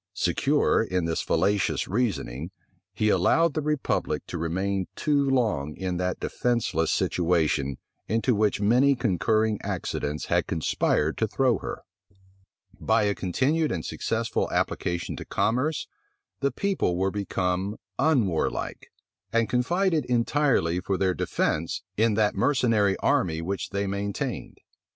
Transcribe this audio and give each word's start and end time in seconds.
Secure 0.15 0.81
in 0.81 1.05
this 1.05 1.21
fallacious 1.21 1.87
reasoning, 1.87 2.49
he 2.91 3.09
allowed 3.09 3.53
the 3.53 3.61
republic 3.61 4.25
to 4.25 4.39
remain 4.39 4.87
too 4.95 5.29
long 5.29 5.75
in 5.77 5.97
that 5.97 6.19
defenceless 6.19 6.89
situation 6.91 7.77
into 8.07 8.33
which 8.33 8.59
many 8.59 8.95
concurring 8.95 9.59
accidents 9.61 10.25
had 10.25 10.47
conspired 10.47 11.19
to 11.19 11.27
throw 11.27 11.59
her. 11.59 11.83
By 12.79 13.03
a 13.03 13.13
continued 13.13 13.71
and 13.71 13.85
successful 13.85 14.49
application 14.51 15.15
to 15.17 15.23
commerce, 15.25 15.87
the 16.39 16.49
people 16.49 16.97
were 16.97 17.11
become 17.11 17.77
unwarlike, 17.99 18.91
and 19.31 19.47
confided 19.47 20.05
entirely 20.05 20.79
for 20.79 20.97
their 20.97 21.13
defence 21.13 21.83
in 21.95 22.15
that 22.15 22.33
mercenary 22.33 22.97
army 23.03 23.39
which 23.39 23.69
they 23.69 23.85
maintained. 23.85 24.57